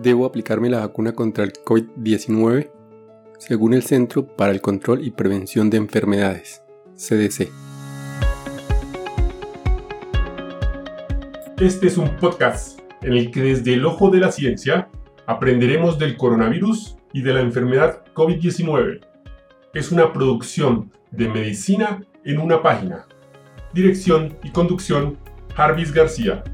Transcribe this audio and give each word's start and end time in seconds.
¿Debo 0.00 0.26
aplicarme 0.26 0.70
la 0.70 0.78
vacuna 0.78 1.10
contra 1.10 1.42
el 1.42 1.52
COVID-19? 1.52 2.70
Según 3.40 3.74
el 3.74 3.82
Centro 3.82 4.24
para 4.24 4.52
el 4.52 4.60
Control 4.60 5.04
y 5.04 5.10
Prevención 5.10 5.70
de 5.70 5.78
Enfermedades, 5.78 6.62
CDC. 6.94 7.50
Este 11.58 11.88
es 11.88 11.98
un 11.98 12.16
podcast 12.18 12.78
en 13.02 13.14
el 13.14 13.32
que 13.32 13.42
desde 13.42 13.74
el 13.74 13.84
ojo 13.84 14.08
de 14.10 14.20
la 14.20 14.30
ciencia 14.30 14.88
aprenderemos 15.26 15.98
del 15.98 16.16
coronavirus 16.16 16.96
y 17.12 17.22
de 17.22 17.34
la 17.34 17.40
enfermedad 17.40 18.04
COVID-19. 18.14 19.00
Es 19.74 19.90
una 19.90 20.12
producción 20.12 20.92
de 21.10 21.28
medicina 21.28 22.04
en 22.24 22.38
una 22.38 22.62
página. 22.62 23.08
Dirección 23.74 24.38
y 24.44 24.52
conducción, 24.52 25.18
Jarvis 25.56 25.92
García. 25.92 26.44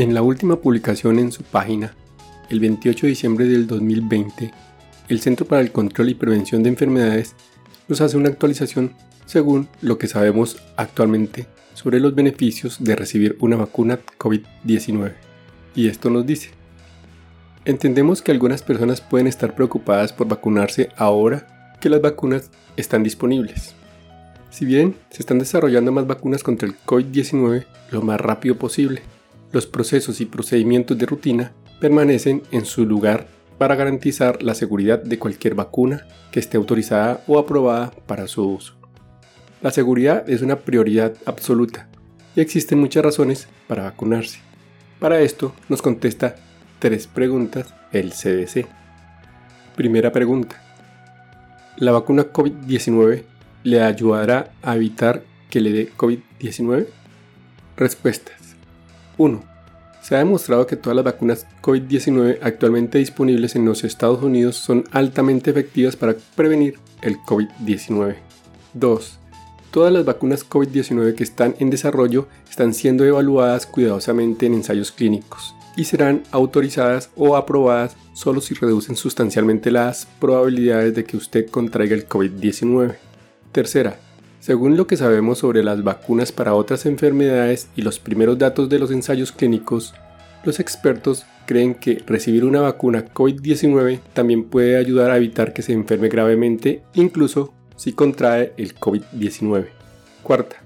En 0.00 0.14
la 0.14 0.22
última 0.22 0.56
publicación 0.56 1.18
en 1.18 1.30
su 1.30 1.42
página, 1.42 1.94
el 2.48 2.58
28 2.58 3.02
de 3.02 3.10
diciembre 3.10 3.44
del 3.44 3.66
2020, 3.66 4.50
el 5.10 5.20
Centro 5.20 5.44
para 5.44 5.60
el 5.60 5.72
Control 5.72 6.08
y 6.08 6.14
Prevención 6.14 6.62
de 6.62 6.70
Enfermedades 6.70 7.34
nos 7.86 8.00
hace 8.00 8.16
una 8.16 8.30
actualización 8.30 8.94
según 9.26 9.68
lo 9.82 9.98
que 9.98 10.08
sabemos 10.08 10.56
actualmente 10.78 11.48
sobre 11.74 12.00
los 12.00 12.14
beneficios 12.14 12.82
de 12.82 12.96
recibir 12.96 13.36
una 13.40 13.56
vacuna 13.56 14.00
COVID-19. 14.16 15.12
Y 15.74 15.88
esto 15.88 16.08
nos 16.08 16.24
dice, 16.24 16.48
entendemos 17.66 18.22
que 18.22 18.32
algunas 18.32 18.62
personas 18.62 19.02
pueden 19.02 19.26
estar 19.26 19.54
preocupadas 19.54 20.14
por 20.14 20.28
vacunarse 20.28 20.88
ahora 20.96 21.76
que 21.78 21.90
las 21.90 22.00
vacunas 22.00 22.50
están 22.78 23.02
disponibles. 23.02 23.74
Si 24.48 24.64
bien 24.64 24.96
se 25.10 25.20
están 25.20 25.38
desarrollando 25.38 25.92
más 25.92 26.06
vacunas 26.06 26.42
contra 26.42 26.66
el 26.66 26.74
COVID-19 26.86 27.66
lo 27.90 28.00
más 28.00 28.18
rápido 28.18 28.56
posible, 28.56 29.02
los 29.52 29.66
procesos 29.66 30.20
y 30.20 30.26
procedimientos 30.26 30.96
de 30.96 31.06
rutina 31.06 31.52
permanecen 31.80 32.42
en 32.52 32.64
su 32.64 32.86
lugar 32.86 33.26
para 33.58 33.74
garantizar 33.74 34.42
la 34.42 34.54
seguridad 34.54 35.02
de 35.02 35.18
cualquier 35.18 35.54
vacuna 35.54 36.06
que 36.30 36.40
esté 36.40 36.56
autorizada 36.56 37.22
o 37.26 37.38
aprobada 37.38 37.90
para 38.06 38.26
su 38.26 38.48
uso. 38.48 38.74
La 39.60 39.70
seguridad 39.70 40.28
es 40.30 40.40
una 40.40 40.56
prioridad 40.56 41.14
absoluta 41.26 41.88
y 42.34 42.40
existen 42.40 42.78
muchas 42.78 43.04
razones 43.04 43.48
para 43.66 43.82
vacunarse. 43.82 44.40
Para 44.98 45.20
esto 45.20 45.54
nos 45.68 45.82
contesta 45.82 46.36
tres 46.78 47.06
preguntas 47.06 47.74
el 47.92 48.12
CDC. 48.12 48.66
Primera 49.76 50.12
pregunta. 50.12 50.62
¿La 51.76 51.92
vacuna 51.92 52.32
COVID-19 52.32 53.24
le 53.64 53.82
ayudará 53.82 54.52
a 54.62 54.76
evitar 54.76 55.22
que 55.50 55.60
le 55.60 55.72
dé 55.72 55.92
COVID-19? 55.96 56.86
Respuestas. 57.76 58.56
1. 59.20 59.42
Se 60.00 60.14
ha 60.14 60.18
demostrado 60.18 60.66
que 60.66 60.76
todas 60.76 60.96
las 60.96 61.04
vacunas 61.04 61.46
COVID-19 61.60 62.38
actualmente 62.40 62.96
disponibles 62.96 63.54
en 63.54 63.66
los 63.66 63.84
Estados 63.84 64.22
Unidos 64.22 64.56
son 64.56 64.84
altamente 64.92 65.50
efectivas 65.50 65.94
para 65.94 66.14
prevenir 66.34 66.78
el 67.02 67.18
COVID-19. 67.18 68.16
2. 68.72 69.18
Todas 69.70 69.92
las 69.92 70.06
vacunas 70.06 70.48
COVID-19 70.48 71.14
que 71.14 71.22
están 71.22 71.54
en 71.58 71.68
desarrollo 71.68 72.28
están 72.48 72.72
siendo 72.72 73.04
evaluadas 73.04 73.66
cuidadosamente 73.66 74.46
en 74.46 74.54
ensayos 74.54 74.90
clínicos 74.90 75.54
y 75.76 75.84
serán 75.84 76.22
autorizadas 76.30 77.10
o 77.14 77.36
aprobadas 77.36 77.96
solo 78.14 78.40
si 78.40 78.54
reducen 78.54 78.96
sustancialmente 78.96 79.70
las 79.70 80.06
probabilidades 80.18 80.94
de 80.94 81.04
que 81.04 81.18
usted 81.18 81.50
contraiga 81.50 81.94
el 81.94 82.08
COVID-19. 82.08 82.96
Tercera, 83.52 84.00
según 84.40 84.78
lo 84.78 84.86
que 84.86 84.96
sabemos 84.96 85.38
sobre 85.38 85.62
las 85.62 85.84
vacunas 85.84 86.32
para 86.32 86.54
otras 86.54 86.86
enfermedades 86.86 87.68
y 87.76 87.82
los 87.82 87.98
primeros 87.98 88.38
datos 88.38 88.70
de 88.70 88.78
los 88.78 88.90
ensayos 88.90 89.32
clínicos, 89.32 89.94
los 90.44 90.58
expertos 90.60 91.26
creen 91.44 91.74
que 91.74 92.02
recibir 92.06 92.44
una 92.46 92.62
vacuna 92.62 93.04
COVID-19 93.12 94.00
también 94.14 94.44
puede 94.44 94.78
ayudar 94.78 95.10
a 95.10 95.18
evitar 95.18 95.52
que 95.52 95.60
se 95.60 95.74
enferme 95.74 96.08
gravemente, 96.08 96.82
incluso 96.94 97.52
si 97.76 97.92
contrae 97.92 98.54
el 98.56 98.74
COVID-19. 98.74 99.66
Cuarta, 100.22 100.56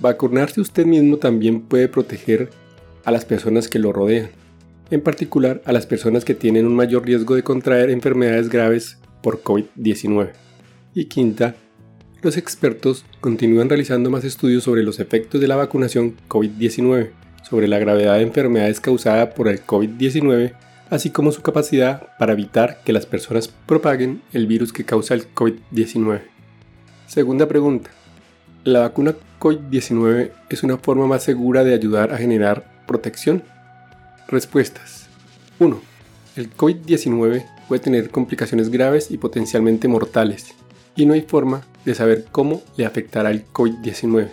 vacunarse 0.00 0.62
usted 0.62 0.86
mismo 0.86 1.18
también 1.18 1.60
puede 1.60 1.88
proteger 1.88 2.48
a 3.04 3.10
las 3.10 3.26
personas 3.26 3.68
que 3.68 3.78
lo 3.78 3.92
rodean, 3.92 4.30
en 4.90 5.02
particular 5.02 5.60
a 5.66 5.72
las 5.72 5.86
personas 5.86 6.24
que 6.24 6.34
tienen 6.34 6.66
un 6.66 6.74
mayor 6.74 7.04
riesgo 7.04 7.34
de 7.34 7.42
contraer 7.42 7.90
enfermedades 7.90 8.48
graves 8.48 8.98
por 9.22 9.42
COVID-19. 9.42 10.30
Y 10.94 11.04
quinta, 11.04 11.54
los 12.22 12.36
expertos 12.36 13.04
continúan 13.20 13.68
realizando 13.68 14.10
más 14.10 14.24
estudios 14.24 14.64
sobre 14.64 14.82
los 14.82 15.00
efectos 15.00 15.40
de 15.40 15.48
la 15.48 15.56
vacunación 15.56 16.16
COVID-19, 16.28 17.10
sobre 17.48 17.66
la 17.66 17.78
gravedad 17.78 18.16
de 18.16 18.22
enfermedades 18.22 18.80
causadas 18.80 19.34
por 19.34 19.48
el 19.48 19.64
COVID-19, 19.64 20.52
así 20.90 21.10
como 21.10 21.32
su 21.32 21.40
capacidad 21.40 22.08
para 22.18 22.32
evitar 22.32 22.82
que 22.84 22.92
las 22.92 23.06
personas 23.06 23.48
propaguen 23.48 24.20
el 24.32 24.46
virus 24.46 24.72
que 24.72 24.84
causa 24.84 25.14
el 25.14 25.32
COVID-19. 25.34 26.20
Segunda 27.06 27.48
pregunta. 27.48 27.90
¿La 28.64 28.80
vacuna 28.80 29.14
COVID-19 29.40 30.32
es 30.50 30.62
una 30.62 30.76
forma 30.76 31.06
más 31.06 31.22
segura 31.22 31.64
de 31.64 31.72
ayudar 31.72 32.12
a 32.12 32.18
generar 32.18 32.84
protección? 32.86 33.42
Respuestas. 34.28 35.08
1. 35.58 35.80
El 36.36 36.54
COVID-19 36.54 37.46
puede 37.66 37.80
tener 37.80 38.10
complicaciones 38.10 38.68
graves 38.68 39.10
y 39.10 39.16
potencialmente 39.16 39.88
mortales, 39.88 40.54
y 40.94 41.06
no 41.06 41.14
hay 41.14 41.22
forma 41.22 41.62
de 41.84 41.94
saber 41.94 42.26
cómo 42.30 42.62
le 42.76 42.86
afectará 42.86 43.30
el 43.30 43.46
COVID-19 43.52 44.30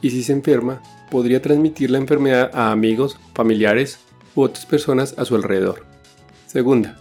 y 0.00 0.10
si 0.10 0.22
se 0.22 0.32
enferma, 0.32 0.82
podría 1.10 1.42
transmitir 1.42 1.90
la 1.90 1.98
enfermedad 1.98 2.50
a 2.54 2.70
amigos, 2.70 3.18
familiares 3.34 3.98
u 4.34 4.42
otras 4.42 4.66
personas 4.66 5.14
a 5.18 5.24
su 5.24 5.34
alrededor. 5.34 5.84
Segunda, 6.46 6.96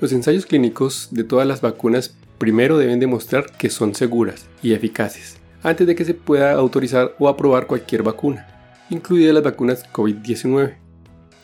los 0.00 0.12
ensayos 0.12 0.46
clínicos 0.46 1.08
de 1.10 1.24
todas 1.24 1.46
las 1.46 1.60
vacunas 1.60 2.14
primero 2.38 2.78
deben 2.78 3.00
demostrar 3.00 3.46
que 3.56 3.70
son 3.70 3.94
seguras 3.94 4.46
y 4.62 4.72
eficaces 4.72 5.36
antes 5.62 5.86
de 5.86 5.94
que 5.94 6.04
se 6.04 6.14
pueda 6.14 6.52
autorizar 6.52 7.14
o 7.18 7.28
aprobar 7.28 7.66
cualquier 7.66 8.02
vacuna, 8.02 8.46
incluidas 8.90 9.32
las 9.32 9.42
vacunas 9.42 9.84
COVID-19. 9.92 10.74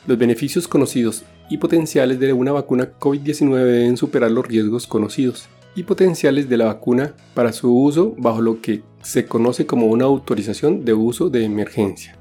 Los 0.06 0.18
beneficios 0.18 0.68
conocidos 0.68 1.24
y 1.48 1.56
potenciales 1.56 2.20
de 2.20 2.32
una 2.32 2.52
vacuna 2.52 2.90
COVID-19 2.98 3.64
deben 3.64 3.96
superar 3.96 4.30
los 4.30 4.46
riesgos 4.46 4.86
conocidos 4.86 5.48
y 5.74 5.84
potenciales 5.84 6.48
de 6.48 6.56
la 6.56 6.66
vacuna 6.66 7.14
para 7.34 7.52
su 7.52 7.74
uso 7.74 8.14
bajo 8.18 8.40
lo 8.40 8.60
que 8.60 8.82
se 9.02 9.26
conoce 9.26 9.66
como 9.66 9.86
una 9.86 10.04
autorización 10.04 10.84
de 10.84 10.94
uso 10.94 11.30
de 11.30 11.44
emergencia. 11.44 12.18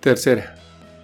Tercera, 0.00 0.56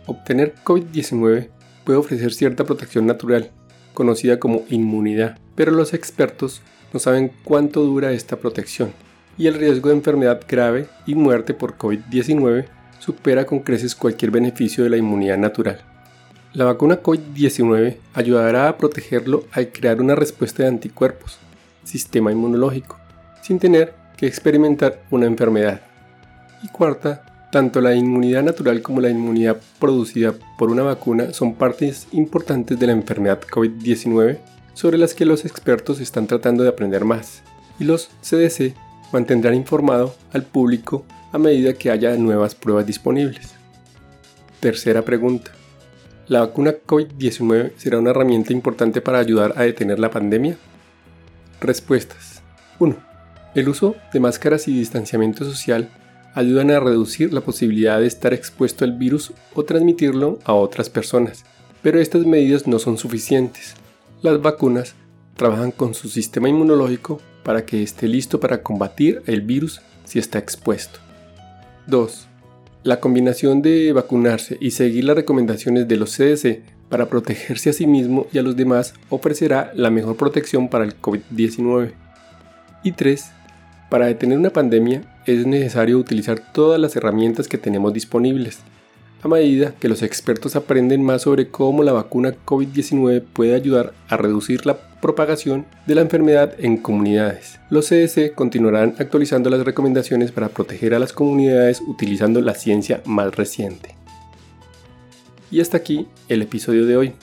obtener 0.07 0.55
COVID-19 0.65 1.49
puede 1.85 1.99
ofrecer 1.99 2.33
cierta 2.33 2.65
protección 2.65 3.07
natural, 3.07 3.51
conocida 3.95 4.39
como 4.39 4.65
inmunidad, 4.69 5.39
pero 5.55 5.73
los 5.73 5.95
expertos 5.95 6.63
no 6.93 7.01
saben 7.01 7.33
cuánto 7.45 7.83
dura 7.85 8.13
esta 8.13 8.37
protección 8.37 8.93
y 9.39 9.47
el 9.47 9.55
riesgo 9.55 9.89
de 9.89 9.95
enfermedad 9.95 10.41
grave 10.47 10.89
y 11.07 11.15
muerte 11.15 11.55
por 11.55 11.79
COVID-19 11.79 12.67
supera 12.99 13.47
con 13.47 13.61
creces 13.61 13.95
cualquier 13.95 14.33
beneficio 14.33 14.85
de 14.85 14.91
la 14.91 14.97
inmunidad 14.97 15.39
natural. 15.39 15.81
La 16.53 16.65
vacuna 16.65 17.03
COVID-19 17.03 17.97
ayudará 18.15 18.69
a 18.69 18.77
protegerlo 18.77 19.45
al 19.53 19.71
crear 19.71 20.01
una 20.01 20.15
respuesta 20.15 20.65
de 20.65 20.71
anticuerpos, 20.71 21.39
sistema 21.85 22.33
inmunológico, 22.33 22.99
sin 23.43 23.59
tener 23.59 23.95
que 24.17 24.27
experimentar 24.27 25.01
una 25.11 25.27
enfermedad. 25.27 25.81
Y 26.63 26.69
cuarta, 26.69 27.25
tanto 27.51 27.81
la 27.81 27.95
inmunidad 27.95 28.43
natural 28.43 28.83
como 28.83 29.01
la 29.01 29.09
inmunidad 29.09 29.59
producida 29.79 30.35
por 30.59 30.71
una 30.71 30.83
vacuna 30.83 31.33
son 31.33 31.55
partes 31.55 32.09
importantes 32.13 32.79
de 32.79 32.87
la 32.87 32.93
enfermedad 32.93 33.41
COVID-19 33.41 34.39
sobre 34.75 34.99
las 34.99 35.15
que 35.15 35.25
los 35.25 35.45
expertos 35.45 36.01
están 36.01 36.27
tratando 36.27 36.63
de 36.63 36.69
aprender 36.69 37.05
más, 37.05 37.43
y 37.79 37.85
los 37.85 38.11
CDC 38.23 38.75
mantendrán 39.13 39.55
informado 39.55 40.15
al 40.33 40.43
público 40.43 41.05
a 41.33 41.39
medida 41.39 41.75
que 41.75 41.91
haya 41.91 42.17
nuevas 42.17 42.55
pruebas 42.55 42.87
disponibles. 42.87 43.55
Tercera 44.61 45.03
pregunta. 45.03 45.53
¿La 46.27 46.41
vacuna 46.41 46.75
COVID-19 46.87 47.73
será 47.77 47.99
una 47.99 48.11
herramienta 48.11 48.53
importante 48.53 49.01
para 49.01 49.19
ayudar 49.19 49.55
a 49.57 49.63
detener 49.63 49.99
la 49.99 50.11
pandemia? 50.11 50.59
Respuestas. 51.61 52.41
1. 52.79 52.97
El 53.57 53.69
uso 53.69 53.97
de 54.13 54.21
máscaras 54.21 54.69
y 54.69 54.79
distanciamiento 54.79 55.45
social 55.45 55.89
ayudan 56.35 56.71
a 56.71 56.79
reducir 56.79 57.33
la 57.33 57.41
posibilidad 57.41 57.99
de 57.99 58.07
estar 58.07 58.33
expuesto 58.33 58.85
al 58.85 58.93
virus 58.93 59.33
o 59.55 59.65
transmitirlo 59.65 60.39
a 60.45 60.53
otras 60.53 60.89
personas, 60.89 61.45
pero 61.83 62.01
estas 62.01 62.25
medidas 62.27 62.69
no 62.69 62.79
son 62.79 62.97
suficientes. 62.97 63.75
Las 64.23 64.41
vacunas 64.41 64.95
trabajan 65.35 65.73
con 65.73 65.95
su 65.95 66.09
sistema 66.09 66.49
inmunológico 66.49 67.21
para 67.43 67.67
que 67.67 67.83
esté 67.83 68.07
listo 68.07 68.39
para 68.39 68.63
combatir 68.63 69.23
el 69.27 69.41
virus 69.41 69.81
si 70.05 70.21
está 70.21 70.39
expuesto. 70.39 71.01
2. 71.89 72.28
La 72.89 73.01
combinación 73.01 73.61
de 73.61 73.93
vacunarse 73.93 74.57
y 74.63 74.71
seguir 74.71 75.05
las 75.05 75.15
recomendaciones 75.15 75.87
de 75.89 75.99
los 75.99 76.17
CDC 76.17 76.63
para 76.89 77.11
protegerse 77.11 77.69
a 77.69 77.75
sí 77.75 77.87
mismo 77.87 78.27
y 78.33 78.39
a 78.39 78.43
los 78.43 78.57
demás 78.57 78.95
ofrecerá 79.11 79.71
la 79.75 79.91
mejor 79.91 80.17
protección 80.17 80.71
para 80.71 80.87
el 80.87 80.99
COVID-19. 80.99 81.93
Y 82.83 82.93
3. 82.93 83.31
Para 83.91 84.07
detener 84.07 84.39
una 84.39 84.55
pandemia 84.55 85.03
es 85.27 85.47
necesario 85.47 85.99
utilizar 85.99 86.51
todas 86.55 86.81
las 86.81 86.97
herramientas 86.97 87.47
que 87.47 87.59
tenemos 87.59 87.93
disponibles. 87.93 88.61
A 89.21 89.29
medida 89.29 89.75
que 89.79 89.91
los 89.91 90.03
expertos 90.03 90.57
aprenden 90.57 91.05
más 91.05 91.21
sobre 91.21 91.49
cómo 91.49 91.83
la 91.83 91.93
vacuna 91.93 92.37
COVID-19 92.47 93.23
puede 93.35 93.55
ayudar 93.55 93.93
a 94.09 94.17
reducir 94.17 94.65
la 94.65 94.79
propagación 95.01 95.67
de 95.87 95.95
la 95.95 96.01
enfermedad 96.01 96.55
en 96.59 96.77
comunidades. 96.77 97.61
Los 97.71 97.89
CDC 97.89 98.35
continuarán 98.35 98.95
actualizando 98.99 99.51
las 99.51 99.65
recomendaciones 99.65 100.33
para 100.33 100.49
proteger 100.49 100.95
a 100.95 100.99
las 100.99 101.13
comunidades 101.13 101.81
utilizando 101.81 102.41
la 102.41 102.55
ciencia 102.55 103.01
más 103.05 103.35
reciente. 103.35 103.95
Y 105.51 105.61
hasta 105.61 105.77
aquí 105.77 106.09
el 106.29 106.43
episodio 106.43 106.87
de 106.87 106.97
hoy. 106.97 107.15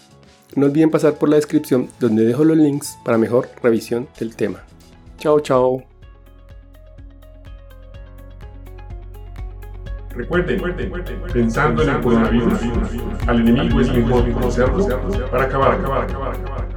No 0.55 0.67
olviden 0.67 0.89
pasar 0.89 1.15
por 1.15 1.29
la 1.29 1.35
descripción 1.35 1.89
donde 1.99 2.25
dejo 2.25 2.43
los 2.43 2.57
links 2.57 2.97
para 3.03 3.17
mejor 3.17 3.49
revisión 3.61 4.07
del 4.19 4.35
tema. 4.35 4.63
Chao, 5.17 5.39
chao. 5.41 5.83
Recuerden, 10.15 10.61
pensando 11.33 11.83
en 11.83 11.89
el 11.89 12.01
coronavirus, 12.01 12.59
al 13.27 13.39
enemigo 13.41 13.81
es 13.81 13.91
mejor 13.91 14.31
conocerlo 14.31 14.87
para 15.29 15.43
acabar, 15.43 15.73
acabar, 15.73 16.03
acabar, 16.03 16.35
acabar. 16.35 16.74